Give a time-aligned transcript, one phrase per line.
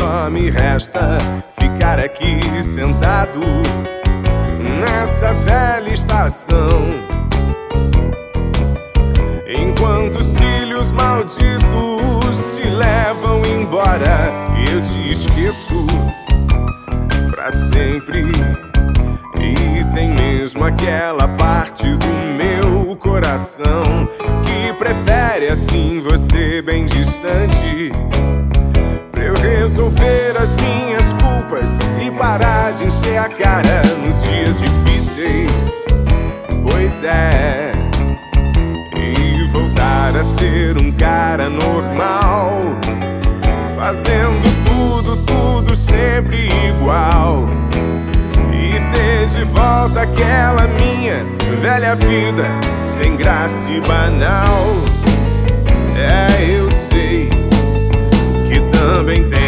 [0.00, 1.18] Só me resta
[1.60, 3.38] ficar aqui sentado
[4.80, 6.88] nessa velha estação.
[9.46, 14.32] Enquanto os trilhos malditos te levam embora,
[14.72, 15.86] eu te esqueço
[17.30, 18.24] pra sempre.
[19.38, 22.06] E tem mesmo aquela parte do
[22.38, 24.08] meu coração
[24.42, 27.92] que prefere assim você bem distante.
[29.98, 35.84] Resolver as minhas culpas e parar de encher a cara nos dias difíceis.
[36.68, 37.72] Pois é.
[38.96, 42.60] E voltar a ser um cara normal.
[43.76, 47.48] Fazendo tudo, tudo sempre igual
[49.40, 51.24] de volta aquela minha
[51.62, 52.44] velha vida
[52.82, 54.74] sem graça e banal.
[55.96, 57.30] É, eu sei
[58.48, 59.39] que também tem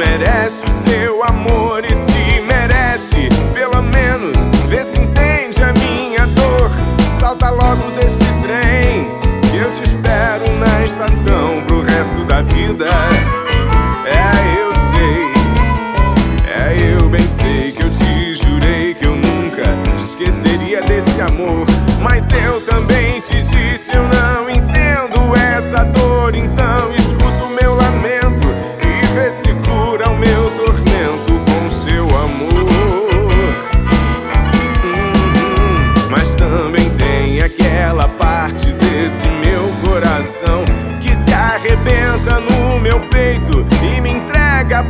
[0.00, 4.34] merece o seu amor e se merece, pelo menos
[4.66, 6.70] vê se entende a minha dor.
[7.18, 9.06] Salta logo desse trem
[9.50, 12.86] que eu te espero na estação pro resto da vida.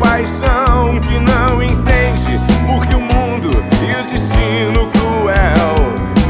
[0.00, 3.50] Paixão que não entende porque o mundo
[3.86, 5.74] e o destino cruel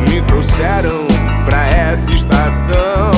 [0.08, 1.06] me trouxeram
[1.46, 3.09] pra essa estação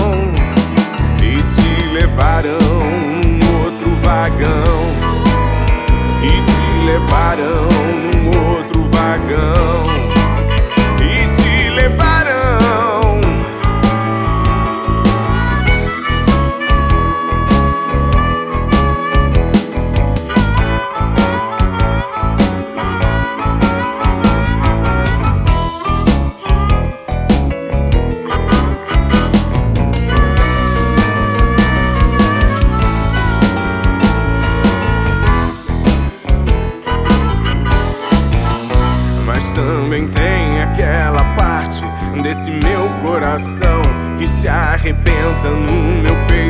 [39.54, 41.82] também tem aquela parte
[42.22, 43.82] desse meu coração
[44.18, 46.41] que se arrebenta no meu peito